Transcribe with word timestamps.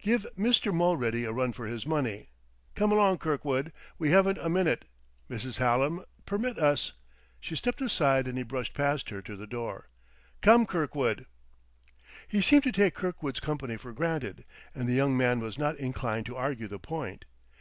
"Give 0.00 0.24
Mister 0.38 0.72
Mulready 0.72 1.24
a 1.24 1.32
run 1.32 1.52
for 1.52 1.66
his 1.66 1.84
money. 1.86 2.28
Come 2.76 2.92
along, 2.92 3.18
Kirkwood; 3.18 3.72
we 3.98 4.10
haven't 4.12 4.38
a 4.38 4.48
minute. 4.48 4.84
Mrs. 5.28 5.56
Hallam, 5.58 6.04
permit 6.24 6.56
us...." 6.56 6.92
She 7.40 7.56
stepped 7.56 7.82
aside 7.82 8.28
and 8.28 8.38
he 8.38 8.44
brushed 8.44 8.74
past 8.74 9.08
her 9.10 9.20
to 9.22 9.34
the 9.34 9.48
door. 9.48 9.88
"Come, 10.40 10.66
Kirkwood!" 10.66 11.26
He 12.28 12.40
seemed 12.40 12.62
to 12.62 12.70
take 12.70 12.94
Kirkwood's 12.94 13.40
company 13.40 13.76
for 13.76 13.92
granted; 13.92 14.44
and 14.72 14.88
the 14.88 14.94
young 14.94 15.16
man 15.16 15.40
was 15.40 15.58
not 15.58 15.74
inclined 15.78 16.26
to 16.26 16.36
argue 16.36 16.68
the 16.68 16.78
point. 16.78 17.24